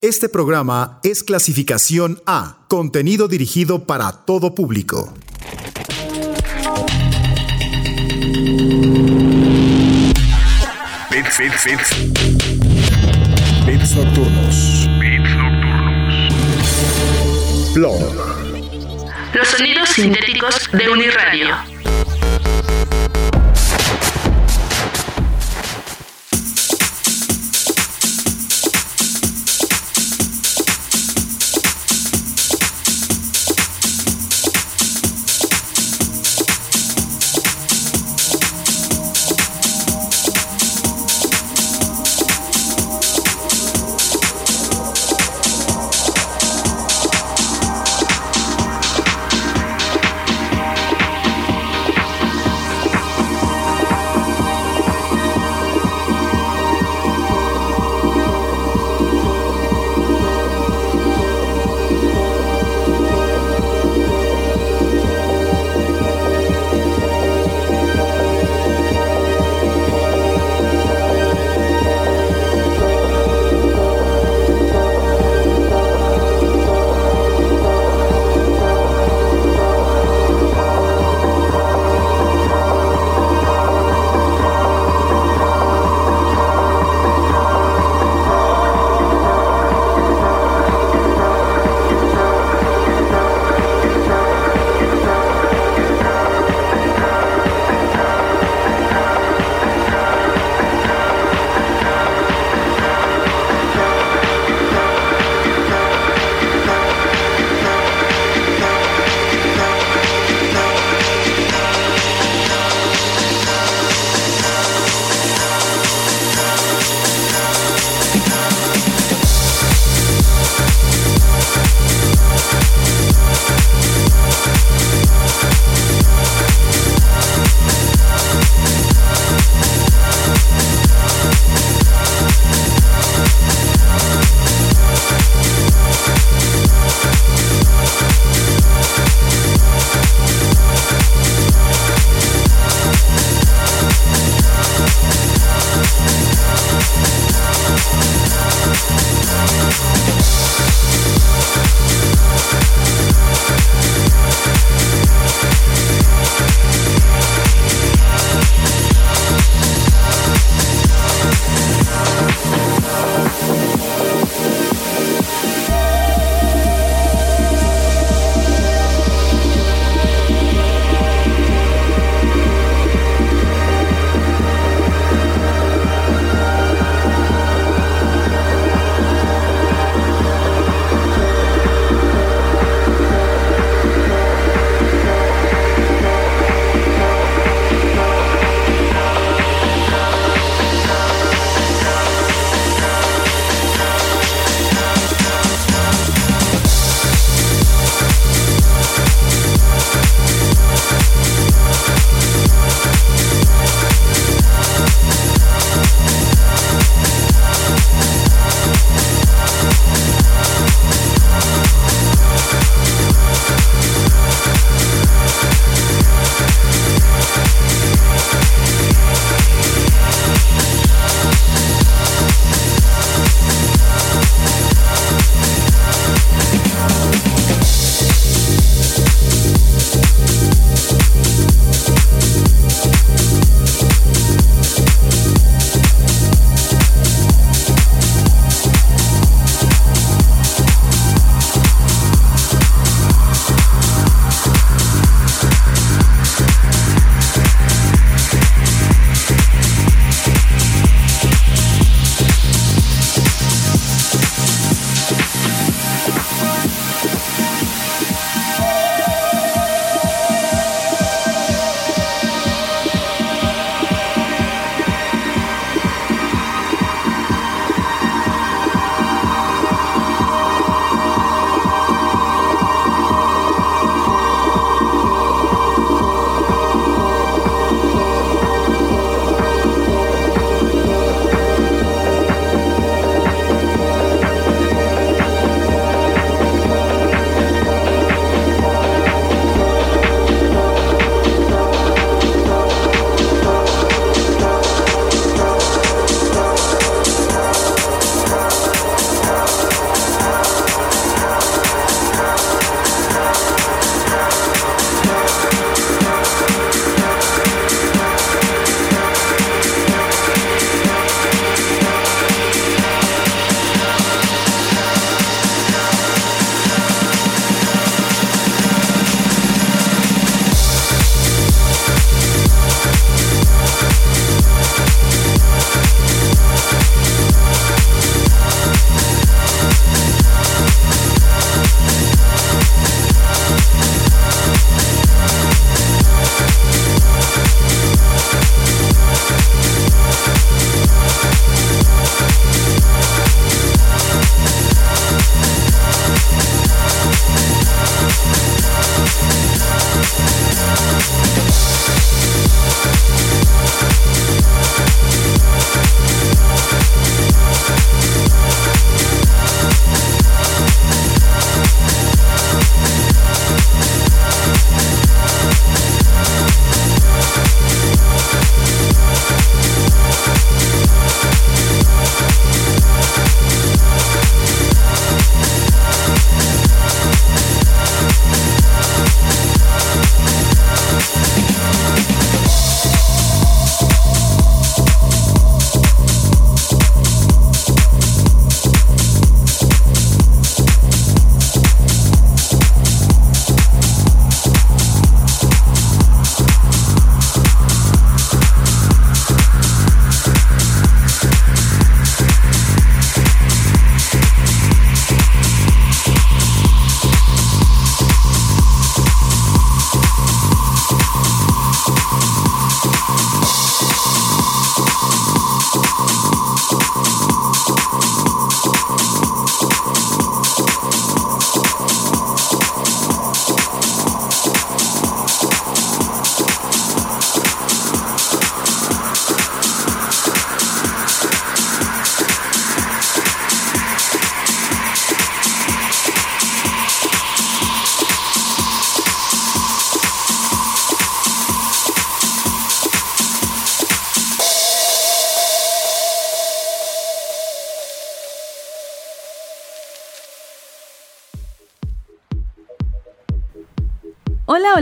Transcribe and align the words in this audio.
Este 0.00 0.28
programa 0.28 1.00
es 1.02 1.24
clasificación 1.24 2.22
A, 2.24 2.58
contenido 2.68 3.26
dirigido 3.26 3.84
para 3.84 4.12
todo 4.12 4.54
público. 4.54 5.12
Bits, 11.10 11.38
bits, 11.40 11.64
bits. 11.64 11.90
Bits 13.66 13.96
nocturnos. 13.96 14.86
Bits 15.00 15.30
nocturnos. 15.34 16.14
Blog. 17.74 17.98
Los 19.34 19.48
sonidos 19.48 19.88
sintéticos 19.88 20.70
de 20.74 20.90
Uniradio. 20.90 21.77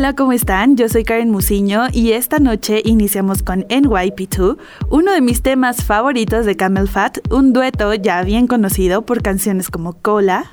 Hola, 0.06 0.14
¿cómo 0.14 0.32
están? 0.32 0.76
Yo 0.76 0.88
soy 0.88 1.02
Karen 1.02 1.32
Musiño 1.32 1.88
y 1.92 2.12
esta 2.12 2.38
noche 2.38 2.80
iniciamos 2.84 3.42
con 3.42 3.64
NYP2, 3.64 4.56
uno 4.88 5.12
de 5.12 5.20
mis 5.20 5.42
temas 5.42 5.82
favoritos 5.82 6.46
de 6.46 6.56
Camel 6.56 6.86
Fat, 6.86 7.18
un 7.28 7.52
dueto 7.52 7.92
ya 7.92 8.22
bien 8.22 8.46
conocido 8.46 9.04
por 9.04 9.20
canciones 9.20 9.68
como 9.68 9.94
Cola. 9.94 10.52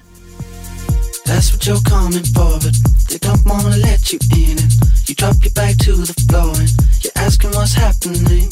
That's 1.26 1.54
what 1.54 1.68
you're 1.68 1.80
coming 1.88 2.26
for, 2.34 2.58
but 2.64 2.74
they 3.08 3.20
don't 3.20 3.46
wanna 3.46 3.78
let 3.78 4.12
you 4.12 4.18
in. 4.36 4.58
And 4.58 5.08
you 5.08 5.14
drop 5.14 5.36
your 5.44 5.54
back 5.54 5.78
to 5.86 5.98
the 5.98 6.16
floor 6.28 6.58
and 6.58 6.72
you're 7.04 7.14
asking 7.24 7.52
what's 7.52 7.76
happening. 7.76 8.50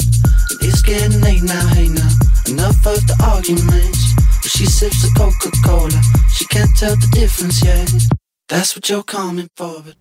It's 0.60 0.82
getting 0.82 1.20
late 1.20 1.42
now, 1.42 1.66
hey 1.74 1.88
now. 1.88 2.14
Enough 2.46 2.86
of 2.86 3.04
the 3.08 3.16
arguments. 3.26 4.14
But 4.40 4.52
she 4.52 4.66
sips 4.66 5.02
the 5.02 5.10
Coca 5.18 5.50
Cola, 5.66 6.00
she 6.30 6.46
can't 6.46 6.70
tell 6.76 6.94
the 6.94 7.08
difference 7.10 7.60
yet. 7.64 7.90
That's 8.48 8.76
what 8.76 8.88
you're 8.88 9.02
coming 9.02 9.48
for, 9.56 9.82
but 9.82 9.96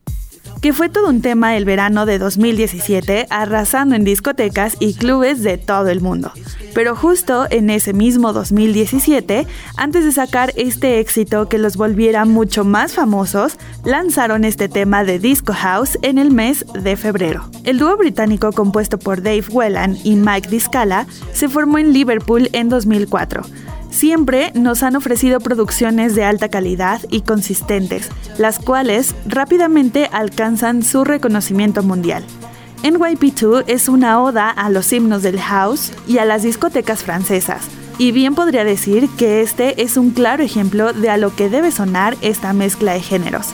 que 0.62 0.74
fue 0.74 0.90
todo 0.90 1.10
un 1.10 1.22
tema 1.22 1.58
el 1.58 1.66
verano 1.66 2.06
de 2.06 2.19
2017, 2.19 3.28
arrasando 3.31 3.96
en 3.96 4.04
discotecas 4.04 4.78
y 4.80 4.94
clubes 4.94 5.42
de 5.42 5.58
todo 5.58 5.90
el 5.90 6.02
mundo. 6.02 6.31
Pero 6.75 6.96
justo 6.96 7.48
en 7.50 7.69
ese 7.69 7.94
mismo 7.94 8.31
2017, 8.31 9.48
antes 9.75 10.06
de 10.06 10.12
sacar 10.12 10.54
este 10.56 11.00
éxito 11.00 11.50
que 11.50 11.58
los 11.58 11.75
volviera 11.75 12.25
mucho 12.25 12.63
más 12.63 12.94
famosos, 12.94 13.58
lanzaron 13.84 14.46
este 14.46 14.69
tema 14.69 15.04
de 15.04 15.19
Disco 15.19 15.54
House 15.54 15.98
en 16.04 16.18
el 16.18 16.31
mes 16.31 16.63
de 16.74 16.96
febrero. 16.96 17.50
El 17.63 17.80
dúo 17.80 17.98
británico 17.98 18.52
compuesto 18.52 19.00
por 19.00 19.22
Dave 19.22 19.44
Whelan 19.50 19.98
y 20.04 20.16
Mike 20.16 20.50
Discala 20.50 21.08
se 21.34 21.50
formó 21.50 21.80
en 21.80 21.92
Liverpool 21.92 22.50
en 22.54 22.69
2004 22.69 23.44
Siempre 23.92 24.52
nos 24.56 24.84
han 24.84 24.96
ofrecido 24.96 25.40
producciones 25.40 26.16
de 26.16 26.24
alta 26.24 26.50
calidad 26.50 27.02
y 27.10 27.22
consistentes, 27.22 28.10
las 28.38 28.58
cuales 28.58 29.13
rápidamente 29.27 30.10
alcanzan 30.12 30.82
su 30.82 31.04
reconocimiento 31.04 31.84
mundial. 31.84 32.24
NYP2 32.84 33.65
es 33.68 33.89
una 33.89 34.20
oda 34.24 34.50
a 34.50 34.70
los 34.70 34.92
himnos 34.92 35.22
del 35.22 35.39
house 35.39 35.92
y 36.08 36.18
a 36.18 36.25
las 36.25 36.42
discotecas 36.42 37.04
francesas, 37.04 37.68
y 38.00 38.12
bien 38.12 38.34
podría 38.34 38.63
decir 38.63 39.08
que 39.18 39.42
este 39.42 39.84
es 39.84 39.98
un 39.98 40.12
claro 40.12 40.42
ejemplo 40.42 40.94
de 40.94 41.10
a 41.10 41.18
lo 41.18 41.36
que 41.36 41.50
debe 41.50 41.70
sonar 41.70 42.18
esta 42.22 42.54
mezcla 42.54 42.94
de 42.94 43.01
géneros. 43.01 43.50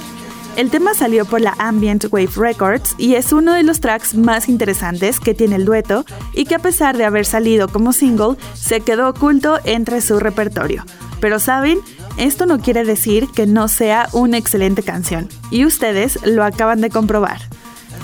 El 0.57 0.71
tema 0.71 0.95
salió 0.95 1.25
por 1.25 1.39
la 1.39 1.53
Ambient 1.59 2.05
Wave 2.11 2.31
Records 2.35 2.95
y 2.97 3.13
es 3.13 3.31
uno 3.31 3.53
de 3.53 3.61
los 3.61 3.79
tracks 3.79 4.15
más 4.15 4.49
interesantes 4.49 5.19
que 5.19 5.35
tiene 5.35 5.55
el 5.55 5.65
dueto 5.65 6.03
y 6.33 6.45
que 6.45 6.55
a 6.55 6.59
pesar 6.59 6.97
de 6.97 7.05
haber 7.05 7.27
salido 7.27 7.67
como 7.67 7.93
single, 7.93 8.37
se 8.55 8.81
quedó 8.81 9.07
oculto 9.07 9.59
entre 9.65 10.01
su 10.01 10.19
repertorio. 10.19 10.83
Pero 11.19 11.37
saben, 11.37 11.79
esto 12.17 12.47
no 12.47 12.59
quiere 12.59 12.85
decir 12.85 13.27
que 13.27 13.45
no 13.45 13.67
sea 13.67 14.09
una 14.13 14.39
excelente 14.39 14.81
canción, 14.81 15.29
y 15.51 15.63
ustedes 15.63 16.25
lo 16.25 16.43
acaban 16.43 16.81
de 16.81 16.89
comprobar. 16.89 17.39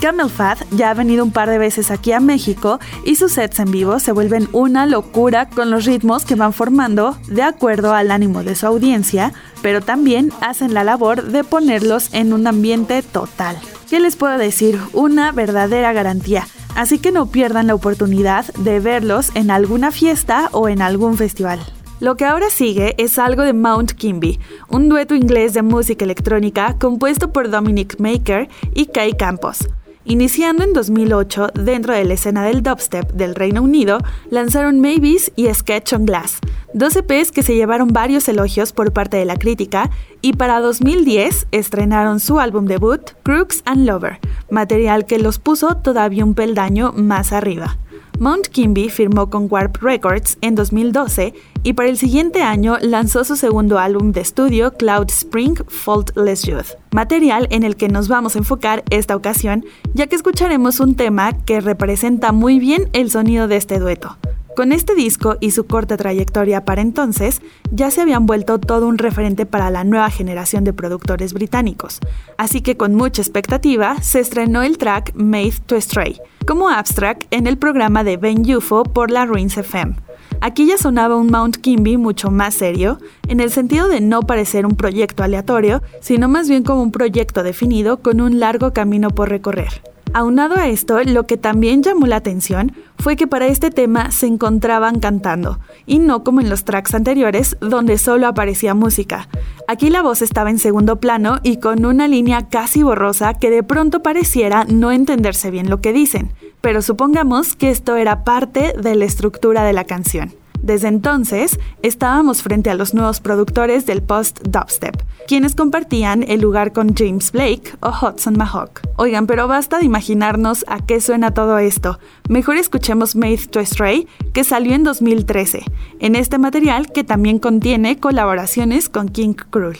Camel 0.00 0.30
Fat 0.30 0.58
ya 0.70 0.90
ha 0.90 0.94
venido 0.94 1.24
un 1.24 1.32
par 1.32 1.48
de 1.48 1.58
veces 1.58 1.90
aquí 1.90 2.12
a 2.12 2.20
México 2.20 2.78
y 3.04 3.16
sus 3.16 3.32
sets 3.32 3.58
en 3.58 3.70
vivo 3.70 3.98
se 3.98 4.12
vuelven 4.12 4.48
una 4.52 4.86
locura 4.86 5.48
con 5.48 5.70
los 5.70 5.86
ritmos 5.86 6.24
que 6.24 6.34
van 6.34 6.52
formando 6.52 7.16
de 7.28 7.42
acuerdo 7.42 7.94
al 7.94 8.10
ánimo 8.10 8.44
de 8.44 8.54
su 8.54 8.66
audiencia, 8.66 9.32
pero 9.64 9.80
también 9.80 10.30
hacen 10.42 10.74
la 10.74 10.84
labor 10.84 11.22
de 11.22 11.42
ponerlos 11.42 12.12
en 12.12 12.34
un 12.34 12.46
ambiente 12.46 13.00
total. 13.00 13.56
¿Qué 13.88 13.98
les 13.98 14.14
puedo 14.14 14.36
decir? 14.36 14.78
Una 14.92 15.32
verdadera 15.32 15.94
garantía. 15.94 16.46
Así 16.76 16.98
que 16.98 17.12
no 17.12 17.30
pierdan 17.30 17.68
la 17.68 17.74
oportunidad 17.74 18.44
de 18.58 18.78
verlos 18.78 19.30
en 19.34 19.50
alguna 19.50 19.90
fiesta 19.90 20.50
o 20.52 20.68
en 20.68 20.82
algún 20.82 21.16
festival. 21.16 21.60
Lo 21.98 22.14
que 22.18 22.26
ahora 22.26 22.50
sigue 22.50 22.94
es 22.98 23.18
algo 23.18 23.42
de 23.42 23.54
Mount 23.54 23.92
Kimby, 23.92 24.38
un 24.68 24.90
dueto 24.90 25.14
inglés 25.14 25.54
de 25.54 25.62
música 25.62 26.04
electrónica 26.04 26.76
compuesto 26.78 27.32
por 27.32 27.48
Dominic 27.48 27.98
Maker 27.98 28.50
y 28.74 28.84
Kay 28.84 29.14
Campos. 29.14 29.66
Iniciando 30.06 30.64
en 30.64 30.74
2008 30.74 31.48
dentro 31.54 31.94
de 31.94 32.04
la 32.04 32.12
escena 32.12 32.44
del 32.44 32.62
dubstep 32.62 33.10
del 33.12 33.34
Reino 33.34 33.62
Unido, 33.62 33.98
lanzaron 34.28 34.78
Maybes 34.78 35.32
y 35.34 35.52
Sketch 35.52 35.94
on 35.94 36.04
Glass, 36.04 36.40
dos 36.74 36.94
EPs 36.94 37.32
que 37.32 37.42
se 37.42 37.54
llevaron 37.54 37.88
varios 37.88 38.28
elogios 38.28 38.74
por 38.74 38.92
parte 38.92 39.16
de 39.16 39.24
la 39.24 39.36
crítica 39.36 39.90
y 40.20 40.34
para 40.34 40.60
2010 40.60 41.46
estrenaron 41.52 42.20
su 42.20 42.38
álbum 42.38 42.66
debut, 42.66 43.12
Crooks 43.22 43.62
and 43.64 43.86
Lover, 43.86 44.18
material 44.50 45.06
que 45.06 45.18
los 45.18 45.38
puso 45.38 45.78
todavía 45.78 46.26
un 46.26 46.34
peldaño 46.34 46.92
más 46.92 47.32
arriba. 47.32 47.78
Mount 48.20 48.46
Kimby 48.46 48.88
firmó 48.90 49.28
con 49.28 49.48
Warp 49.50 49.82
Records 49.82 50.38
en 50.40 50.54
2012 50.54 51.34
y 51.64 51.72
para 51.72 51.88
el 51.88 51.98
siguiente 51.98 52.42
año 52.42 52.76
lanzó 52.80 53.24
su 53.24 53.34
segundo 53.34 53.78
álbum 53.78 54.12
de 54.12 54.20
estudio 54.20 54.72
Cloud 54.74 55.10
Spring 55.10 55.56
Faultless 55.66 56.42
Youth, 56.42 56.76
material 56.92 57.48
en 57.50 57.64
el 57.64 57.76
que 57.76 57.88
nos 57.88 58.08
vamos 58.08 58.36
a 58.36 58.38
enfocar 58.38 58.84
esta 58.90 59.16
ocasión, 59.16 59.64
ya 59.94 60.06
que 60.06 60.16
escucharemos 60.16 60.78
un 60.78 60.94
tema 60.94 61.32
que 61.44 61.60
representa 61.60 62.30
muy 62.30 62.60
bien 62.60 62.88
el 62.92 63.10
sonido 63.10 63.48
de 63.48 63.56
este 63.56 63.80
dueto. 63.80 64.16
Con 64.56 64.70
este 64.70 64.94
disco 64.94 65.36
y 65.40 65.50
su 65.50 65.66
corta 65.66 65.96
trayectoria 65.96 66.64
para 66.64 66.80
entonces, 66.80 67.42
ya 67.72 67.90
se 67.90 68.00
habían 68.00 68.24
vuelto 68.24 68.60
todo 68.60 68.86
un 68.86 68.98
referente 68.98 69.46
para 69.46 69.68
la 69.68 69.82
nueva 69.82 70.10
generación 70.10 70.62
de 70.62 70.72
productores 70.72 71.32
británicos, 71.32 71.98
así 72.38 72.60
que 72.60 72.76
con 72.76 72.94
mucha 72.94 73.20
expectativa 73.20 74.00
se 74.00 74.20
estrenó 74.20 74.62
el 74.62 74.78
track 74.78 75.12
Made 75.16 75.54
to 75.66 75.80
Stray, 75.80 76.20
como 76.46 76.68
abstract 76.68 77.24
en 77.32 77.48
el 77.48 77.58
programa 77.58 78.04
de 78.04 78.16
Ben 78.16 78.42
UFO 78.54 78.84
por 78.84 79.10
la 79.10 79.26
Ruins 79.26 79.56
FM. 79.56 79.96
Aquí 80.40 80.66
ya 80.66 80.78
sonaba 80.78 81.16
un 81.16 81.32
Mount 81.32 81.56
Kimby 81.56 81.96
mucho 81.96 82.30
más 82.30 82.54
serio, 82.54 82.98
en 83.26 83.40
el 83.40 83.50
sentido 83.50 83.88
de 83.88 84.00
no 84.00 84.22
parecer 84.22 84.66
un 84.66 84.76
proyecto 84.76 85.24
aleatorio, 85.24 85.82
sino 86.00 86.28
más 86.28 86.48
bien 86.48 86.62
como 86.62 86.80
un 86.80 86.92
proyecto 86.92 87.42
definido 87.42 88.02
con 88.02 88.20
un 88.20 88.38
largo 88.38 88.72
camino 88.72 89.10
por 89.10 89.30
recorrer. 89.30 89.82
Aunado 90.16 90.54
a 90.54 90.68
esto, 90.68 91.02
lo 91.02 91.26
que 91.26 91.36
también 91.36 91.82
llamó 91.82 92.06
la 92.06 92.14
atención 92.14 92.70
fue 93.04 93.16
que 93.16 93.26
para 93.26 93.48
este 93.48 93.70
tema 93.70 94.10
se 94.12 94.26
encontraban 94.26 94.98
cantando, 94.98 95.60
y 95.84 95.98
no 95.98 96.24
como 96.24 96.40
en 96.40 96.48
los 96.48 96.64
tracks 96.64 96.94
anteriores 96.94 97.54
donde 97.60 97.98
solo 97.98 98.26
aparecía 98.26 98.72
música. 98.72 99.28
Aquí 99.68 99.90
la 99.90 100.00
voz 100.00 100.22
estaba 100.22 100.48
en 100.48 100.58
segundo 100.58 101.00
plano 101.00 101.38
y 101.42 101.58
con 101.58 101.84
una 101.84 102.08
línea 102.08 102.48
casi 102.48 102.82
borrosa 102.82 103.34
que 103.34 103.50
de 103.50 103.62
pronto 103.62 104.02
pareciera 104.02 104.64
no 104.64 104.90
entenderse 104.90 105.50
bien 105.50 105.68
lo 105.68 105.82
que 105.82 105.92
dicen, 105.92 106.32
pero 106.62 106.80
supongamos 106.80 107.56
que 107.56 107.68
esto 107.68 107.96
era 107.96 108.24
parte 108.24 108.72
de 108.72 108.94
la 108.94 109.04
estructura 109.04 109.64
de 109.64 109.74
la 109.74 109.84
canción. 109.84 110.32
Desde 110.64 110.88
entonces, 110.88 111.60
estábamos 111.82 112.42
frente 112.42 112.70
a 112.70 112.74
los 112.74 112.94
nuevos 112.94 113.20
productores 113.20 113.84
del 113.84 114.02
post-dubstep, 114.02 114.96
quienes 115.28 115.54
compartían 115.54 116.22
el 116.22 116.40
lugar 116.40 116.72
con 116.72 116.94
James 116.94 117.32
Blake 117.32 117.76
o 117.80 117.90
Hudson 117.90 118.38
Mahawk. 118.38 118.80
Oigan, 118.96 119.26
pero 119.26 119.46
basta 119.46 119.78
de 119.78 119.84
imaginarnos 119.84 120.64
a 120.66 120.78
qué 120.78 121.02
suena 121.02 121.34
todo 121.34 121.58
esto. 121.58 121.98
Mejor 122.30 122.56
escuchemos 122.56 123.14
Made 123.14 123.46
to 123.50 123.60
Stray, 123.60 124.08
que 124.32 124.42
salió 124.42 124.74
en 124.74 124.84
2013, 124.84 125.64
en 126.00 126.16
este 126.16 126.38
material 126.38 126.90
que 126.90 127.04
también 127.04 127.40
contiene 127.40 127.98
colaboraciones 128.00 128.88
con 128.88 129.10
King 129.10 129.34
Cruel. 129.34 129.76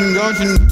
Don't 0.00 0.40
you, 0.40 0.69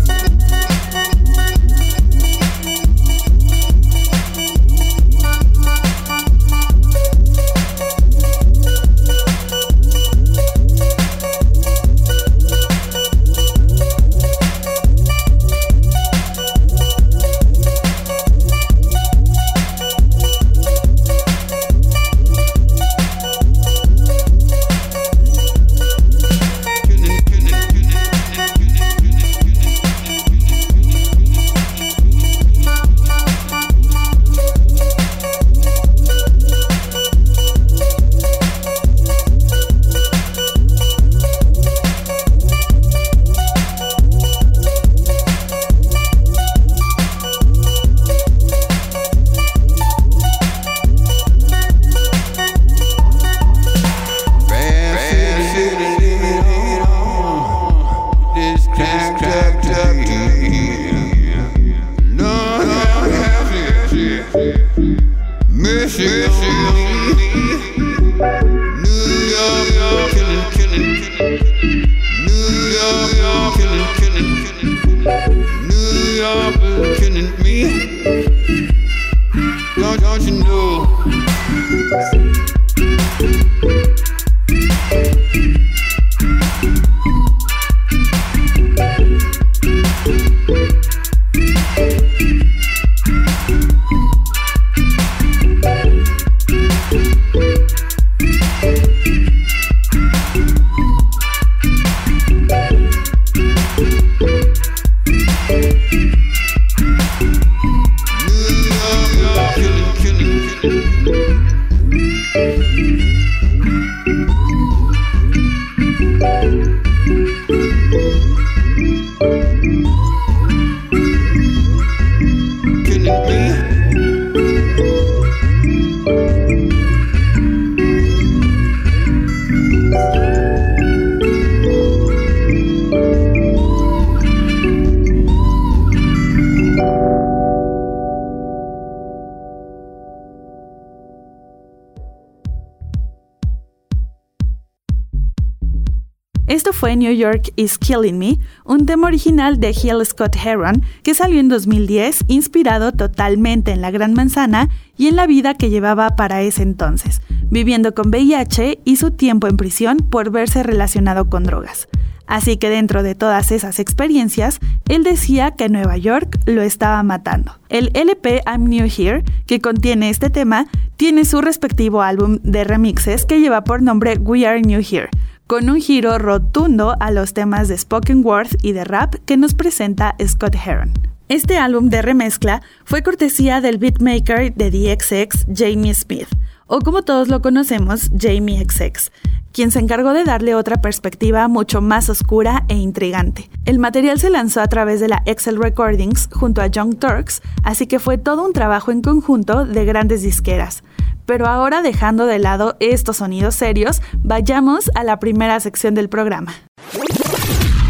Esto 146.48 146.72
fue 146.72 146.96
New 146.96 147.12
York 147.12 147.52
is 147.56 147.76
Killing 147.76 148.18
Me, 148.18 148.38
un 148.64 148.86
tema 148.86 149.08
original 149.08 149.60
de 149.60 149.68
Hill 149.68 150.02
Scott 150.06 150.34
Heron 150.34 150.82
que 151.02 151.12
salió 151.12 151.40
en 151.40 151.50
2010 151.50 152.24
inspirado 152.26 152.92
totalmente 152.92 153.70
en 153.70 153.82
la 153.82 153.90
Gran 153.90 154.14
Manzana 154.14 154.70
y 154.96 155.08
en 155.08 155.16
la 155.16 155.26
vida 155.26 155.52
que 155.52 155.68
llevaba 155.68 156.16
para 156.16 156.40
ese 156.40 156.62
entonces, 156.62 157.20
viviendo 157.50 157.94
con 157.94 158.08
VIH 158.08 158.80
y 158.82 158.96
su 158.96 159.10
tiempo 159.10 159.46
en 159.46 159.58
prisión 159.58 159.98
por 159.98 160.30
verse 160.30 160.62
relacionado 160.62 161.28
con 161.28 161.44
drogas. 161.44 161.86
Así 162.26 162.56
que 162.56 162.70
dentro 162.70 163.02
de 163.02 163.14
todas 163.14 163.52
esas 163.52 163.78
experiencias, 163.78 164.58
él 164.88 165.04
decía 165.04 165.50
que 165.50 165.68
Nueva 165.68 165.98
York 165.98 166.38
lo 166.46 166.62
estaba 166.62 167.02
matando. 167.02 167.58
El 167.68 167.90
LP 167.92 168.40
I'm 168.46 168.64
New 168.64 168.86
Here, 168.86 169.22
que 169.46 169.60
contiene 169.60 170.08
este 170.08 170.30
tema, 170.30 170.66
tiene 170.96 171.26
su 171.26 171.42
respectivo 171.42 172.00
álbum 172.00 172.38
de 172.42 172.64
remixes 172.64 173.26
que 173.26 173.40
lleva 173.40 173.64
por 173.64 173.82
nombre 173.82 174.16
We 174.16 174.46
Are 174.46 174.60
New 174.62 174.80
Here, 174.80 175.10
con 175.48 175.70
un 175.70 175.80
giro 175.80 176.18
rotundo 176.18 176.94
a 177.00 177.10
los 177.10 177.32
temas 177.32 177.68
de 177.68 177.78
spoken 177.78 178.22
word 178.22 178.48
y 178.62 178.72
de 178.72 178.84
rap 178.84 179.14
que 179.24 179.38
nos 179.38 179.54
presenta 179.54 180.14
Scott 180.22 180.54
Heron. 180.54 180.92
Este 181.30 181.56
álbum 181.56 181.88
de 181.88 182.02
remezcla 182.02 182.60
fue 182.84 183.02
cortesía 183.02 183.62
del 183.62 183.78
beatmaker 183.78 184.54
de 184.54 184.70
DXX, 184.70 185.46
Jamie 185.54 185.94
Smith, 185.94 186.28
o 186.66 186.80
como 186.80 187.00
todos 187.00 187.28
lo 187.28 187.40
conocemos, 187.40 188.10
Jamie 188.18 188.62
XX, 188.62 189.10
quien 189.50 189.70
se 189.70 189.78
encargó 189.78 190.12
de 190.12 190.24
darle 190.24 190.54
otra 190.54 190.82
perspectiva 190.82 191.48
mucho 191.48 191.80
más 191.80 192.10
oscura 192.10 192.66
e 192.68 192.74
intrigante. 192.74 193.48
El 193.64 193.78
material 193.78 194.20
se 194.20 194.28
lanzó 194.28 194.60
a 194.60 194.68
través 194.68 195.00
de 195.00 195.08
la 195.08 195.22
Excel 195.24 195.56
Recordings 195.56 196.28
junto 196.30 196.60
a 196.60 196.66
Young 196.66 196.98
Turks, 196.98 197.40
así 197.62 197.86
que 197.86 197.98
fue 197.98 198.18
todo 198.18 198.44
un 198.44 198.52
trabajo 198.52 198.90
en 198.90 199.00
conjunto 199.00 199.64
de 199.64 199.86
grandes 199.86 200.20
disqueras. 200.20 200.82
Pero 201.28 201.46
ahora 201.46 201.82
dejando 201.82 202.24
de 202.24 202.38
lado 202.38 202.78
estos 202.80 203.18
sonidos 203.18 203.54
serios, 203.54 204.00
vayamos 204.14 204.90
a 204.94 205.04
la 205.04 205.18
primera 205.18 205.60
sección 205.60 205.94
del 205.94 206.08
programa. 206.08 206.54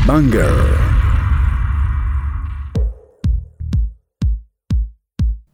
Banger. 0.09 0.51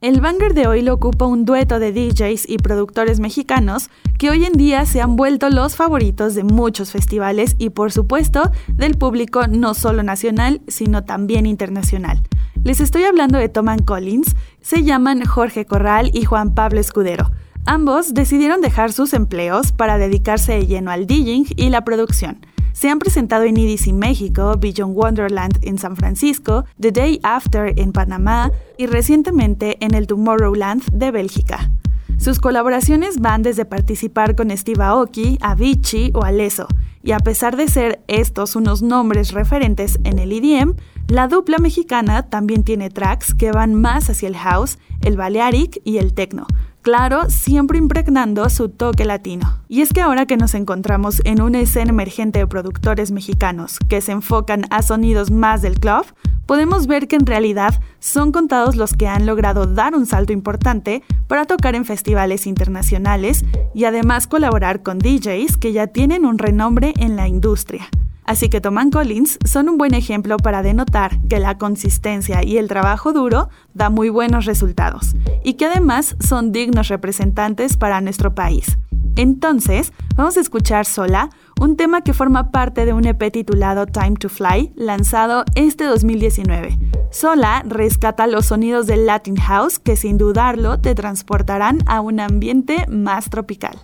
El 0.01 0.19
banger 0.19 0.55
de 0.55 0.65
hoy 0.65 0.81
lo 0.81 0.95
ocupa 0.95 1.27
un 1.27 1.45
dueto 1.45 1.77
de 1.77 1.91
DJs 1.91 2.49
y 2.49 2.57
productores 2.57 3.19
mexicanos 3.19 3.91
que 4.17 4.31
hoy 4.31 4.45
en 4.45 4.53
día 4.53 4.87
se 4.87 5.01
han 5.01 5.15
vuelto 5.15 5.51
los 5.51 5.75
favoritos 5.75 6.33
de 6.33 6.43
muchos 6.43 6.91
festivales 6.91 7.55
y 7.59 7.69
por 7.69 7.91
supuesto 7.91 8.49
del 8.67 8.97
público 8.97 9.45
no 9.47 9.75
solo 9.75 10.01
nacional, 10.01 10.61
sino 10.67 11.03
también 11.03 11.45
internacional. 11.45 12.23
Les 12.63 12.79
estoy 12.79 13.03
hablando 13.03 13.37
de 13.37 13.47
Tom 13.47 13.67
Collins, 13.85 14.35
se 14.59 14.83
llaman 14.83 15.23
Jorge 15.23 15.65
Corral 15.65 16.09
y 16.15 16.23
Juan 16.23 16.55
Pablo 16.55 16.79
Escudero. 16.79 17.29
Ambos 17.67 18.13
decidieron 18.13 18.61
dejar 18.61 18.93
sus 18.93 19.13
empleos 19.13 19.71
para 19.71 19.97
dedicarse 19.97 20.53
de 20.53 20.67
lleno 20.67 20.91
al 20.91 21.07
DJing 21.07 21.47
y 21.55 21.69
la 21.69 21.83
producción. 21.83 22.45
Se 22.73 22.89
han 22.89 22.99
presentado 22.99 23.45
en 23.45 23.57
EDC 23.57 23.91
México, 23.91 24.55
Beyond 24.59 24.95
Wonderland 24.95 25.57
en 25.63 25.79
San 25.79 25.95
Francisco, 25.95 26.65
The 26.79 26.91
Day 26.91 27.19
After 27.23 27.73
en 27.79 27.91
Panamá 27.91 28.51
y 28.77 28.85
recientemente 28.85 29.83
en 29.83 29.95
el 29.95 30.05
Tomorrowland 30.05 30.83
de 30.91 31.09
Bélgica. 31.09 31.71
Sus 32.19 32.39
colaboraciones 32.39 33.19
van 33.19 33.41
desde 33.41 33.65
participar 33.65 34.35
con 34.35 34.55
Steve 34.55 34.83
Aoki, 34.83 35.39
Avicii 35.41 36.11
o 36.13 36.23
Alesso, 36.23 36.67
y 37.01 37.13
a 37.13 37.19
pesar 37.19 37.55
de 37.57 37.67
ser 37.67 38.03
estos 38.07 38.55
unos 38.55 38.83
nombres 38.83 39.31
referentes 39.31 39.97
en 40.03 40.19
el 40.19 40.31
EDM, 40.31 40.75
la 41.07 41.27
dupla 41.27 41.57
mexicana 41.57 42.29
también 42.29 42.63
tiene 42.63 42.89
tracks 42.89 43.33
que 43.33 43.51
van 43.51 43.73
más 43.73 44.09
hacia 44.09 44.27
el 44.27 44.37
house, 44.37 44.77
el 45.01 45.17
balearic 45.17 45.81
y 45.83 45.97
el 45.97 46.13
techno, 46.13 46.47
claro, 46.85 47.31
siempre 47.31 47.79
impregnando 47.79 48.47
su 48.47 48.69
toque 48.69 49.05
latino. 49.05 49.57
Y 49.67 49.81
es 49.81 49.91
que 49.91 50.01
ahora 50.01 50.27
que 50.27 50.37
nos 50.37 50.53
encontramos 50.53 51.19
en 51.25 51.41
una 51.41 51.59
escena 51.59 51.89
emergente 51.89 52.37
de 52.37 52.45
productores 52.45 53.09
mexicanos 53.09 53.79
que 53.89 54.01
se 54.01 54.11
enfocan 54.11 54.65
a 54.69 54.83
sonidos 54.83 55.31
más 55.31 55.63
del 55.63 55.79
club, 55.79 56.05
podemos 56.45 56.85
ver 56.85 57.07
que 57.07 57.15
en 57.15 57.25
realidad 57.25 57.81
son 57.97 58.31
contados 58.31 58.75
los 58.75 58.93
que 58.93 59.07
han 59.07 59.25
logrado 59.25 59.65
dar 59.65 59.95
un 59.95 60.05
salto 60.05 60.31
importante 60.31 61.01
para 61.27 61.45
tocar 61.45 61.73
en 61.73 61.85
festivales 61.85 62.45
internacionales 62.45 63.43
y 63.73 63.85
además 63.85 64.27
colaborar 64.27 64.83
con 64.83 64.99
DJs 64.99 65.57
que 65.57 65.73
ya 65.73 65.87
tienen 65.87 66.23
un 66.23 66.37
renombre 66.37 66.93
en 66.97 67.15
la 67.15 67.27
industria. 67.27 67.89
Así 68.25 68.49
que 68.49 68.59
Tom 68.59 68.89
Collins 68.91 69.37
son 69.45 69.69
un 69.69 69.77
buen 69.77 69.93
ejemplo 69.93 70.37
para 70.37 70.63
denotar 70.63 71.19
que 71.29 71.39
la 71.39 71.57
consistencia 71.57 72.43
y 72.43 72.57
el 72.57 72.67
trabajo 72.67 73.13
duro 73.13 73.49
da 73.73 73.89
muy 73.89 74.09
buenos 74.09 74.45
resultados 74.45 75.15
y 75.43 75.53
que 75.53 75.65
además 75.65 76.15
son 76.19 76.51
dignos 76.51 76.87
representantes 76.87 77.77
para 77.77 78.01
nuestro 78.01 78.33
país. 78.33 78.77
Entonces, 79.15 79.93
vamos 80.15 80.35
a 80.35 80.41
escuchar 80.41 80.85
Sola, 80.85 81.29
un 81.61 81.77
tema 81.77 82.01
que 82.01 82.13
forma 82.13 82.51
parte 82.51 82.85
de 82.85 82.91
un 82.91 83.05
EP 83.05 83.31
titulado 83.31 83.85
Time 83.85 84.15
to 84.19 84.27
Fly, 84.27 84.73
lanzado 84.75 85.45
este 85.55 85.85
2019. 85.85 86.77
Sola 87.11 87.63
rescata 87.65 88.27
los 88.27 88.47
sonidos 88.47 88.87
del 88.87 89.05
Latin 89.05 89.37
House 89.37 89.79
que 89.79 89.95
sin 89.95 90.17
dudarlo 90.17 90.79
te 90.79 90.95
transportarán 90.95 91.79
a 91.85 92.01
un 92.01 92.19
ambiente 92.19 92.85
más 92.89 93.29
tropical. 93.29 93.79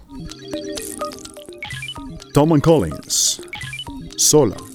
Tom 2.33 2.59
Collins 2.59 3.41
sola. 4.21 4.70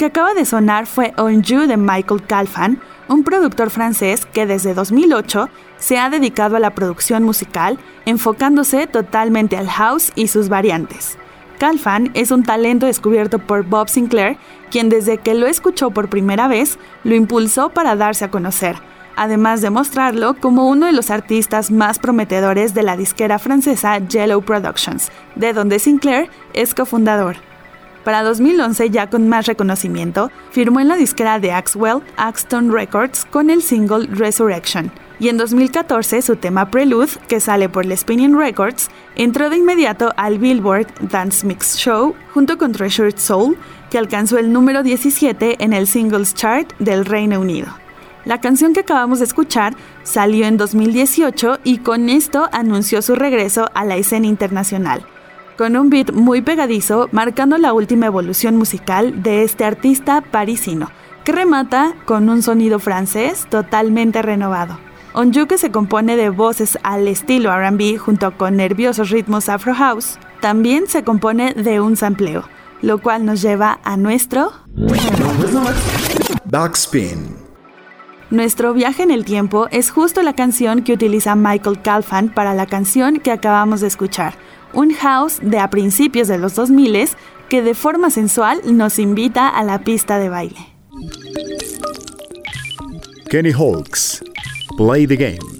Que 0.00 0.06
acaba 0.06 0.32
de 0.32 0.46
sonar 0.46 0.86
fue 0.86 1.12
On 1.18 1.42
You 1.42 1.66
de 1.66 1.76
Michael 1.76 2.22
Calfan, 2.26 2.80
un 3.06 3.22
productor 3.22 3.68
francés 3.68 4.24
que 4.24 4.46
desde 4.46 4.72
2008 4.72 5.50
se 5.76 5.98
ha 5.98 6.08
dedicado 6.08 6.56
a 6.56 6.58
la 6.58 6.74
producción 6.74 7.22
musical, 7.22 7.78
enfocándose 8.06 8.86
totalmente 8.86 9.58
al 9.58 9.68
house 9.68 10.10
y 10.14 10.28
sus 10.28 10.48
variantes. 10.48 11.18
Calfan 11.58 12.12
es 12.14 12.30
un 12.30 12.44
talento 12.44 12.86
descubierto 12.86 13.40
por 13.40 13.66
Bob 13.66 13.90
Sinclair, 13.90 14.38
quien 14.70 14.88
desde 14.88 15.18
que 15.18 15.34
lo 15.34 15.46
escuchó 15.46 15.90
por 15.90 16.08
primera 16.08 16.48
vez 16.48 16.78
lo 17.04 17.14
impulsó 17.14 17.68
para 17.68 17.94
darse 17.94 18.24
a 18.24 18.30
conocer, 18.30 18.76
además 19.16 19.60
de 19.60 19.68
mostrarlo 19.68 20.32
como 20.32 20.70
uno 20.70 20.86
de 20.86 20.92
los 20.92 21.10
artistas 21.10 21.70
más 21.70 21.98
prometedores 21.98 22.72
de 22.72 22.84
la 22.84 22.96
disquera 22.96 23.38
francesa 23.38 23.98
Yellow 23.98 24.40
Productions, 24.40 25.12
de 25.36 25.52
donde 25.52 25.78
Sinclair 25.78 26.30
es 26.54 26.74
cofundador. 26.74 27.49
Para 28.04 28.22
2011, 28.22 28.90
ya 28.90 29.10
con 29.10 29.28
más 29.28 29.46
reconocimiento, 29.46 30.30
firmó 30.50 30.80
en 30.80 30.88
la 30.88 30.96
disquera 30.96 31.38
de 31.38 31.52
Axwell, 31.52 32.02
Axton 32.16 32.72
Records, 32.72 33.26
con 33.26 33.50
el 33.50 33.62
single 33.62 34.06
Resurrection. 34.06 34.90
Y 35.18 35.28
en 35.28 35.36
2014, 35.36 36.22
su 36.22 36.36
tema 36.36 36.70
Prelude, 36.70 37.10
que 37.28 37.40
sale 37.40 37.68
por 37.68 37.84
la 37.84 37.94
Spinning 37.94 38.38
Records, 38.38 38.88
entró 39.16 39.50
de 39.50 39.58
inmediato 39.58 40.14
al 40.16 40.38
Billboard 40.38 40.86
Dance 41.10 41.46
Mix 41.46 41.76
Show 41.76 42.14
junto 42.32 42.56
con 42.56 42.72
Treasured 42.72 43.18
Soul, 43.18 43.58
que 43.90 43.98
alcanzó 43.98 44.38
el 44.38 44.50
número 44.50 44.82
17 44.82 45.62
en 45.62 45.74
el 45.74 45.86
Singles 45.86 46.34
Chart 46.34 46.72
del 46.78 47.04
Reino 47.04 47.38
Unido. 47.38 47.68
La 48.24 48.40
canción 48.40 48.72
que 48.72 48.80
acabamos 48.80 49.18
de 49.18 49.26
escuchar 49.26 49.74
salió 50.04 50.46
en 50.46 50.56
2018 50.56 51.58
y 51.64 51.78
con 51.78 52.08
esto 52.08 52.48
anunció 52.52 53.02
su 53.02 53.14
regreso 53.14 53.68
a 53.74 53.84
la 53.84 53.96
escena 53.96 54.26
internacional 54.26 55.04
con 55.60 55.76
un 55.76 55.90
beat 55.90 56.12
muy 56.12 56.40
pegadizo, 56.40 57.10
marcando 57.12 57.58
la 57.58 57.74
última 57.74 58.06
evolución 58.06 58.56
musical 58.56 59.22
de 59.22 59.42
este 59.42 59.66
artista 59.66 60.22
parisino, 60.22 60.90
que 61.22 61.32
remata 61.32 61.92
con 62.06 62.30
un 62.30 62.42
sonido 62.42 62.78
francés 62.78 63.46
totalmente 63.50 64.22
renovado. 64.22 64.78
Onjuke 65.12 65.58
se 65.58 65.70
compone 65.70 66.16
de 66.16 66.30
voces 66.30 66.78
al 66.82 67.06
estilo 67.08 67.54
RB 67.54 67.98
junto 67.98 68.38
con 68.38 68.56
nerviosos 68.56 69.10
ritmos 69.10 69.50
afro 69.50 69.74
house. 69.74 70.18
También 70.40 70.86
se 70.86 71.04
compone 71.04 71.52
de 71.52 71.82
un 71.82 71.94
sampleo, 71.94 72.44
lo 72.80 72.96
cual 72.96 73.26
nos 73.26 73.42
lleva 73.42 73.80
a 73.84 73.98
nuestro. 73.98 74.52
Backspin. 76.46 77.36
Nuestro 78.30 78.72
viaje 78.72 79.02
en 79.02 79.10
el 79.10 79.26
tiempo 79.26 79.66
es 79.72 79.90
justo 79.90 80.22
la 80.22 80.32
canción 80.32 80.84
que 80.84 80.92
utiliza 80.92 81.34
Michael 81.34 81.82
Calfan 81.82 82.28
para 82.32 82.54
la 82.54 82.64
canción 82.64 83.18
que 83.18 83.32
acabamos 83.32 83.80
de 83.80 83.88
escuchar, 83.88 84.34
un 84.72 84.92
house 84.94 85.38
de 85.42 85.58
a 85.58 85.70
principios 85.70 86.28
de 86.28 86.38
los 86.38 86.54
2000 86.54 87.08
que 87.48 87.62
de 87.62 87.74
forma 87.74 88.10
sensual 88.10 88.60
nos 88.64 88.98
invita 88.98 89.48
a 89.48 89.64
la 89.64 89.80
pista 89.80 90.18
de 90.18 90.28
baile. 90.28 90.56
Kenny 93.28 93.52
Hawks, 93.52 94.22
Play 94.76 95.06
the 95.06 95.16
Game. 95.16 95.59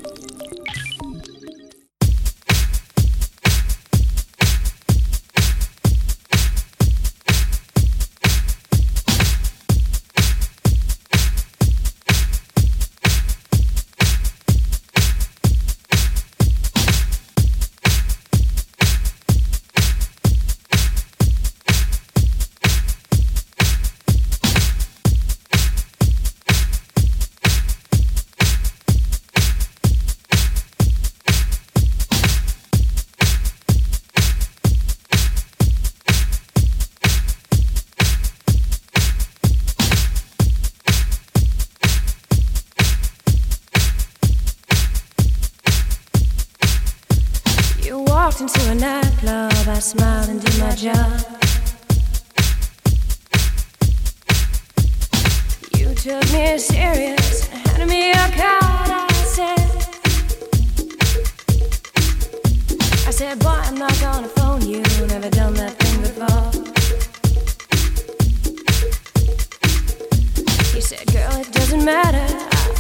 Said, 70.81 71.07
Girl, 71.13 71.37
it 71.37 71.53
doesn't 71.53 71.85
matter. 71.85 72.27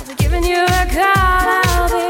I've 0.08 0.16
given 0.16 0.42
you 0.42 0.64
a 0.64 0.86
call. 0.90 1.12
I'll 1.14 2.09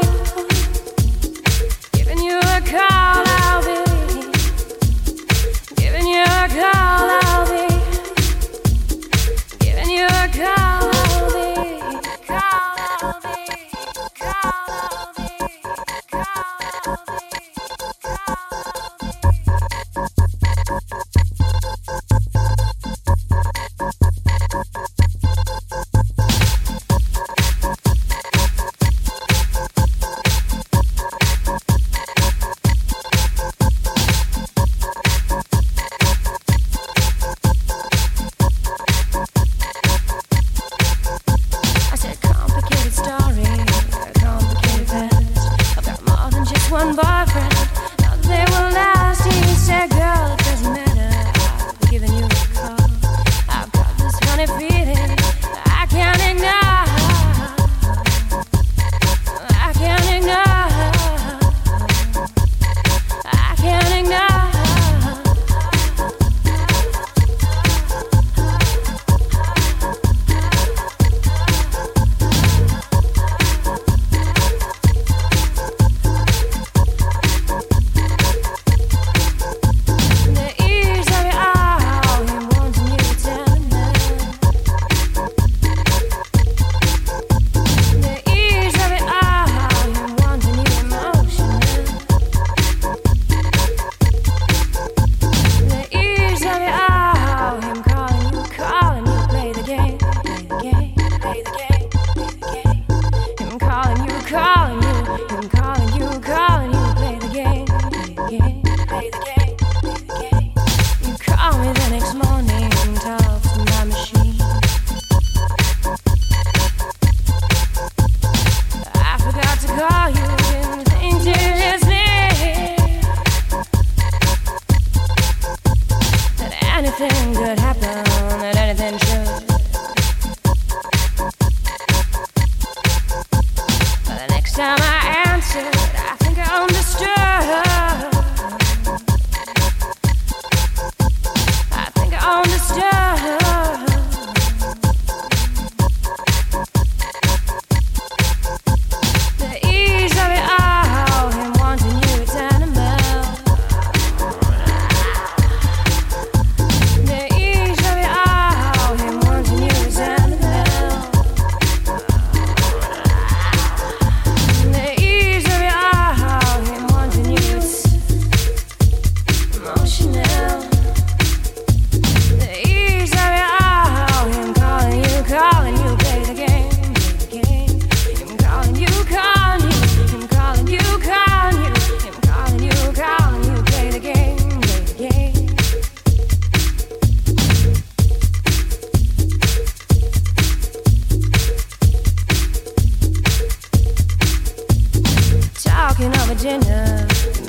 Talking 195.93 196.15
over 196.21 196.35
dinner. 196.35 197.07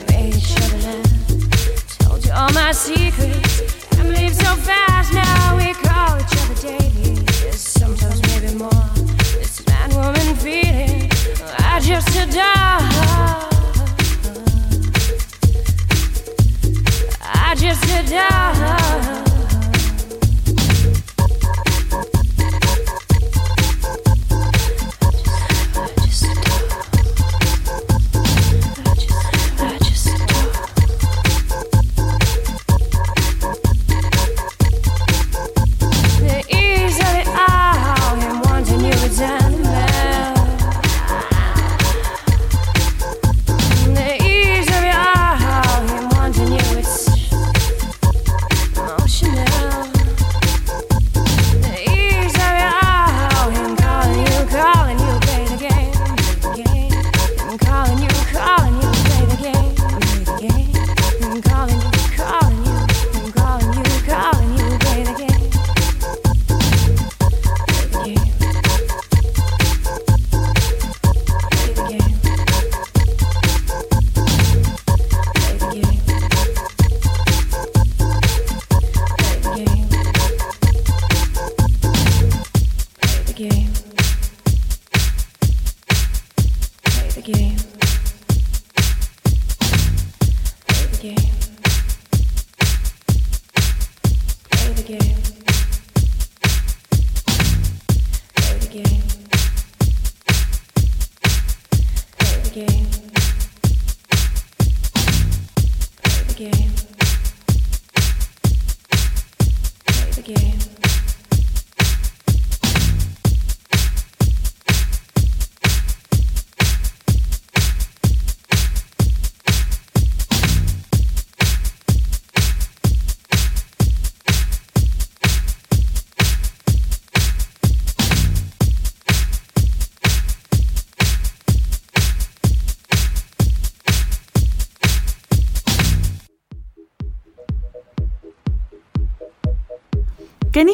Made 0.08 0.34
laugh. 0.84 1.98
Told 1.98 2.24
you 2.24 2.32
all 2.32 2.50
my 2.52 2.72
secrets. 2.72 3.86
And 3.98 4.08
leave 4.10 4.34
so 4.34 4.56
fast 4.56 5.12
now. 5.12 5.56
We 5.56 5.72
call 5.74 6.18
each 6.18 6.34
other 6.40 6.54
daily. 6.60 7.24
Sometimes 7.52 8.20
maybe 8.28 8.54
more. 8.54 8.70
This 9.38 9.64
man 9.66 9.90
woman 9.94 10.34
feeling. 10.36 11.10
I 11.58 11.78
just 11.80 12.08
adore. 12.16 12.82
I 17.22 17.54
just 17.56 17.84
adore. 17.84 19.21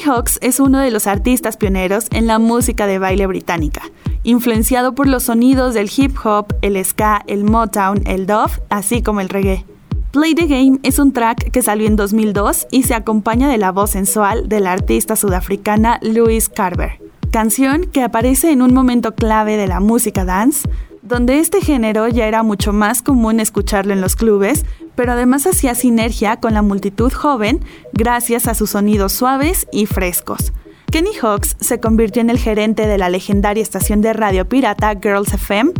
Hawks 0.08 0.38
es 0.40 0.58
uno 0.58 0.78
de 0.78 0.90
los 0.90 1.06
artistas 1.06 1.58
pioneros 1.58 2.06
en 2.12 2.26
la 2.26 2.38
música 2.38 2.86
de 2.86 2.98
baile 2.98 3.26
británica, 3.26 3.82
influenciado 4.22 4.94
por 4.94 5.06
los 5.06 5.24
sonidos 5.24 5.74
del 5.74 5.90
hip 5.94 6.16
hop, 6.24 6.54
el 6.62 6.82
ska, 6.82 7.22
el 7.26 7.44
Motown, 7.44 8.06
el 8.06 8.26
dub, 8.26 8.50
así 8.70 9.02
como 9.02 9.20
el 9.20 9.28
reggae. 9.28 9.66
Play 10.10 10.34
the 10.34 10.46
Game 10.46 10.78
es 10.82 10.98
un 10.98 11.12
track 11.12 11.50
que 11.50 11.60
salió 11.60 11.86
en 11.86 11.96
2002 11.96 12.68
y 12.70 12.84
se 12.84 12.94
acompaña 12.94 13.50
de 13.50 13.58
la 13.58 13.70
voz 13.70 13.90
sensual 13.90 14.48
de 14.48 14.60
la 14.60 14.72
artista 14.72 15.14
sudafricana 15.14 15.98
Louise 16.00 16.50
Carver, 16.50 17.02
canción 17.30 17.84
que 17.84 18.02
aparece 18.02 18.50
en 18.50 18.62
un 18.62 18.72
momento 18.72 19.14
clave 19.14 19.58
de 19.58 19.66
la 19.66 19.80
música 19.80 20.24
dance, 20.24 20.66
donde 21.02 21.38
este 21.38 21.60
género 21.60 22.08
ya 22.08 22.26
era 22.26 22.42
mucho 22.42 22.72
más 22.72 23.02
común 23.02 23.40
escucharlo 23.40 23.92
en 23.92 24.00
los 24.00 24.16
clubes, 24.16 24.64
pero 24.98 25.12
además 25.12 25.46
hacía 25.46 25.76
sinergia 25.76 26.38
con 26.38 26.54
la 26.54 26.62
multitud 26.62 27.12
joven 27.12 27.60
gracias 27.92 28.48
a 28.48 28.54
sus 28.54 28.70
sonidos 28.70 29.12
suaves 29.12 29.68
y 29.70 29.86
frescos. 29.86 30.52
Kenny 30.90 31.12
Hawks 31.22 31.56
se 31.60 31.78
convirtió 31.78 32.20
en 32.20 32.30
el 32.30 32.38
gerente 32.40 32.88
de 32.88 32.98
la 32.98 33.08
legendaria 33.08 33.62
estación 33.62 34.00
de 34.00 34.12
radio 34.12 34.48
pirata 34.48 34.98
Girls 35.00 35.32
FM 35.32 35.70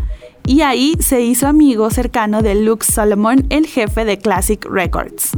y 0.46 0.60
ahí 0.60 0.94
se 1.00 1.20
hizo 1.20 1.48
amigo 1.48 1.90
cercano 1.90 2.42
de 2.42 2.54
Luke 2.54 2.86
Solomon, 2.86 3.44
el 3.50 3.66
jefe 3.66 4.04
de 4.04 4.18
Classic 4.18 4.64
Records. 4.64 5.32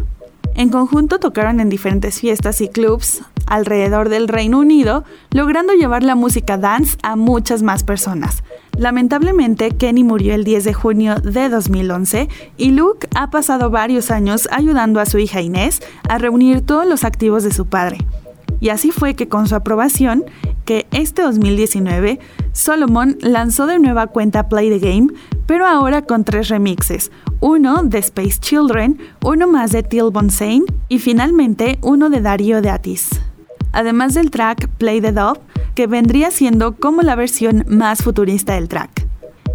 En 0.55 0.69
conjunto 0.69 1.19
tocaron 1.19 1.61
en 1.61 1.69
diferentes 1.69 2.21
fiestas 2.21 2.61
y 2.61 2.69
clubs 2.69 3.23
alrededor 3.47 4.09
del 4.09 4.29
Reino 4.29 4.59
Unido, 4.59 5.05
logrando 5.31 5.73
llevar 5.75 6.03
la 6.03 6.15
música 6.15 6.57
dance 6.57 6.97
a 7.03 7.17
muchas 7.17 7.63
más 7.63 7.83
personas. 7.83 8.43
Lamentablemente, 8.77 9.71
Kenny 9.73 10.05
murió 10.05 10.35
el 10.35 10.45
10 10.45 10.65
de 10.65 10.75
junio 10.75 11.17
de 11.17 11.49
2011 11.49 12.29
y 12.57 12.71
Luke 12.71 13.09
ha 13.15 13.31
pasado 13.31 13.71
varios 13.71 14.11
años 14.11 14.49
ayudando 14.53 15.01
a 15.01 15.07
su 15.07 15.19
hija 15.19 15.41
Inés 15.41 15.83
a 16.09 16.19
reunir 16.19 16.61
todos 16.63 16.87
los 16.87 17.05
activos 17.05 17.43
de 17.43 17.53
su 17.53 17.67
padre. 17.67 17.99
Y 18.61 18.69
así 18.69 18.91
fue 18.91 19.15
que 19.15 19.29
con 19.29 19.49
su 19.49 19.55
aprobación, 19.55 20.25
que 20.65 20.87
este 20.93 21.23
2019, 21.23 22.21
Solomon 22.53 23.17
lanzó 23.21 23.67
de 23.67 23.79
nueva 23.79 24.07
cuenta 24.09 24.49
Play 24.49 24.69
the 24.69 24.79
Game, 24.79 25.09
pero 25.51 25.67
ahora 25.67 26.03
con 26.03 26.23
tres 26.23 26.47
remixes, 26.47 27.11
uno 27.41 27.83
de 27.83 27.99
Space 27.99 28.39
Children, 28.39 29.01
uno 29.25 29.49
más 29.49 29.73
de 29.73 29.83
Till 29.83 30.13
Bonsane 30.13 30.63
y 30.89 31.01
finalmente 31.01 31.81
uno 31.83 32.09
de 32.09 32.21
Darío 32.21 32.63
de 32.63 32.71
Atis. 32.71 33.21
Además 33.73 34.15
del 34.15 34.31
track 34.31 34.69
Play 34.79 35.01
the 35.01 35.11
Dove, 35.11 35.41
que 35.75 35.89
vendría 35.89 36.31
siendo 36.31 36.77
como 36.77 37.03
la 37.03 37.17
versión 37.17 37.65
más 37.67 38.05
futurista 38.05 38.55
del 38.55 38.69
track. 38.69 39.09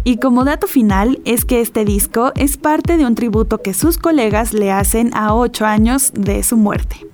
Y 0.04 0.18
como 0.18 0.44
dato 0.44 0.66
final 0.66 1.18
es 1.24 1.46
que 1.46 1.62
este 1.62 1.86
disco 1.86 2.30
es 2.34 2.58
parte 2.58 2.98
de 2.98 3.06
un 3.06 3.14
tributo 3.14 3.62
que 3.62 3.72
sus 3.72 3.96
colegas 3.96 4.52
le 4.52 4.70
hacen 4.70 5.14
a 5.14 5.34
8 5.34 5.64
años 5.64 6.12
de 6.12 6.42
su 6.42 6.58
muerte. 6.58 7.06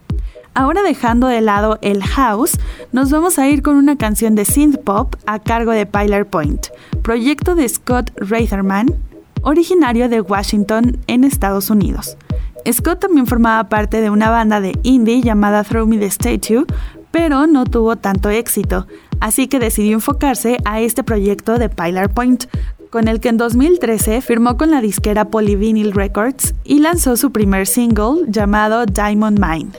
Ahora 0.55 0.83
dejando 0.83 1.29
de 1.29 1.41
lado 1.41 1.79
el 1.81 2.03
house, 2.03 2.59
nos 2.93 3.11
vamos 3.11 3.39
a 3.39 3.49
ir 3.49 3.63
con 3.63 3.77
una 3.77 3.97
canción 3.97 4.35
de 4.35 4.45
synth 4.45 4.77
pop 4.79 5.15
a 5.25 5.39
cargo 5.39 5.73
de 5.73 5.87
Pilar 5.87 6.27
Point, 6.27 6.67
proyecto 7.03 7.55
de 7.55 7.67
Scott 7.67 8.11
Ratherman, 8.17 8.95
originario 9.41 10.11
de 10.11 10.21
Washington 10.21 10.99
en 11.07 11.25
Estados 11.25 11.71
Unidos. 11.71 12.19
Scott 12.71 13.01
también 13.01 13.27
formaba 13.27 13.71
parte 13.71 14.03
de 14.03 14.11
una 14.11 14.29
banda 14.29 14.61
de 14.61 14.79
indie 14.83 15.23
llamada 15.23 15.65
Throw 15.65 15.87
Me 15.87 15.97
the 15.97 16.11
Statue, 16.11 16.67
pero 17.11 17.47
no 17.47 17.65
tuvo 17.65 17.97
tanto 17.97 18.29
éxito, 18.29 18.87
así 19.21 19.49
que 19.49 19.59
decidió 19.59 19.95
enfocarse 19.95 20.59
a 20.67 20.81
este 20.81 21.03
proyecto 21.03 21.59
de 21.59 21.71
Pilar 21.71 22.13
Point, 22.13 22.45
con 22.91 23.09
el 23.09 23.21
que 23.21 23.31
en 23.31 23.39
2013 23.39 24.21
firmó 24.21 24.59
con 24.59 24.71
la 24.71 24.83
disquera 24.83 25.25
Polyvinyl 25.25 25.93
Records 25.93 26.55
y 26.63 26.81
lanzó 26.81 27.17
su 27.17 27.33
primer 27.33 27.67
single 27.67 28.27
llamado 28.29 28.85
Diamond 28.85 29.41
Mine. 29.41 29.71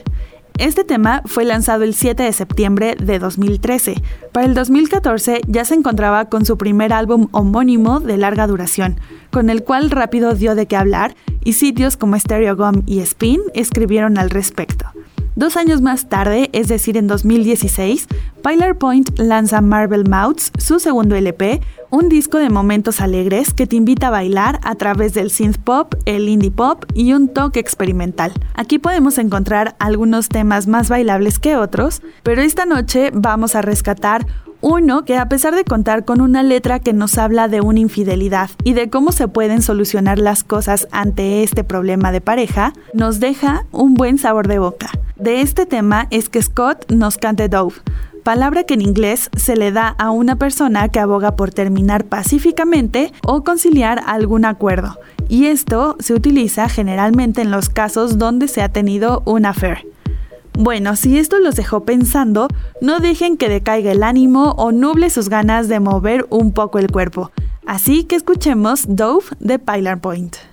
Este 0.60 0.84
tema 0.84 1.24
fue 1.26 1.46
lanzado 1.46 1.84
el 1.84 1.96
7 1.96 2.22
de 2.22 2.32
septiembre 2.32 2.96
de 2.96 3.18
2013. 3.18 3.96
Para 4.32 4.46
el 4.46 4.54
2014 4.54 5.42
ya 5.48 5.66
se 5.66 5.74
encontraba 5.74 6.26
con 6.26 6.46
su 6.46 6.58
primer 6.58 6.94
álbum 6.94 7.28
homónimo 7.32 8.00
de 8.00 8.18
larga 8.18 8.46
duración, 8.46 9.00
con 9.32 9.50
el 9.50 9.64
cual 9.64 9.90
rápido 9.90 10.36
dio 10.36 10.54
de 10.54 10.68
qué 10.68 10.76
hablar 10.76 11.16
y 11.44 11.54
sitios 11.54 11.98
como 11.98 12.20
Stereo 12.20 12.56
Gum 12.56 12.84
y 12.86 13.00
Spin 13.00 13.42
escribieron 13.56 14.20
al 14.20 14.30
respecto. 14.30 14.86
Dos 15.36 15.58
años 15.58 15.82
más 15.82 16.10
tarde, 16.10 16.52
es 16.54 16.68
decir, 16.68 16.96
en 16.96 17.08
2016, 17.08 18.08
Pilar 18.44 18.78
Point 18.78 19.18
lanza 19.18 19.62
Marvel 19.62 20.08
Mouths, 20.08 20.52
su 20.60 20.80
segundo 20.80 21.16
LP, 21.16 21.60
un 21.90 22.08
disco 22.08 22.38
de 22.38 22.52
momentos 22.52 23.02
alegres 23.02 23.52
que 23.52 23.66
te 23.66 23.76
invita 23.76 24.08
a 24.08 24.12
bailar 24.12 24.60
a 24.64 24.76
través 24.76 25.16
del 25.16 25.32
synth 25.32 25.58
pop, 25.58 25.96
el 26.06 26.30
indie 26.30 26.52
pop 26.52 26.86
y 26.94 27.14
un 27.14 27.30
toque 27.30 27.60
experimental. 27.60 28.32
Aquí 28.54 28.78
podemos 28.78 29.18
encontrar 29.18 29.76
algunos 29.80 30.30
temas 30.30 30.68
más 30.68 30.90
bailables 30.90 31.40
que 31.40 31.56
otros, 31.56 32.04
pero 32.22 32.44
esta 32.44 32.68
noche 32.68 33.10
vamos 33.12 33.56
a 33.56 33.64
rescatar 33.64 34.28
Uno 34.66 35.04
que 35.04 35.18
a 35.18 35.28
pesar 35.28 35.54
de 35.54 35.66
contar 35.66 36.06
con 36.06 36.22
una 36.22 36.42
letra 36.42 36.80
que 36.80 36.94
nos 36.94 37.18
habla 37.18 37.50
de 37.50 37.60
una 37.60 37.82
infidelidad 37.82 38.50
y 38.64 38.72
de 38.72 38.90
cómo 38.90 39.12
se 39.12 39.28
pueden 39.28 39.62
solucionar 39.62 40.20
las 40.20 40.46
cosas 40.46 40.88
ante 40.92 41.44
este 41.44 41.66
problema 41.66 42.14
de 42.14 42.22
pareja, 42.22 42.72
nos 42.94 43.20
deja 43.20 43.66
un 43.74 43.94
buen 43.94 44.18
sabor 44.18 44.48
de 44.48 44.60
boca. 44.60 44.90
De 45.18 45.42
este 45.42 45.66
tema 45.66 46.08
es 46.12 46.30
que 46.30 46.42
Scott 46.42 46.90
nos 46.90 47.18
cante 47.18 47.50
Dove, 47.50 47.76
palabra 48.24 48.64
que 48.64 48.76
en 48.76 48.82
inglés 48.82 49.30
se 49.36 49.58
le 49.58 49.74
da 49.74 49.90
a 49.90 50.12
una 50.12 50.38
persona 50.38 50.88
que 50.88 51.02
aboga 51.02 51.36
por 51.36 51.52
terminar 51.52 52.06
pacíficamente 52.06 53.12
o 53.28 53.44
conciliar 53.44 54.02
algún 54.08 54.46
acuerdo, 54.46 54.98
y 55.28 55.48
esto 55.48 55.98
se 56.00 56.14
utiliza 56.14 56.70
generalmente 56.70 57.42
en 57.42 57.52
los 57.52 57.68
casos 57.68 58.18
donde 58.18 58.48
se 58.48 58.62
ha 58.62 58.70
tenido 58.70 59.24
un 59.26 59.46
affair. 59.46 59.93
Bueno, 60.58 60.96
si 60.96 61.18
esto 61.18 61.40
los 61.40 61.56
dejó 61.56 61.84
pensando, 61.84 62.48
no 62.80 63.00
dejen 63.00 63.38
que 63.38 63.50
decaiga 63.50 63.92
el 63.92 64.04
ánimo 64.04 64.52
o 64.52 64.72
nuble 64.72 65.10
sus 65.10 65.28
ganas 65.28 65.68
de 65.68 65.80
mover 65.80 66.28
un 66.30 66.54
poco 66.54 66.78
el 66.78 66.92
cuerpo. 66.92 67.32
Así 67.66 68.04
que 68.04 68.16
escuchemos 68.16 68.86
Dove 68.88 69.26
de 69.40 69.58
Pilar 69.58 70.00
Point. 70.00 70.53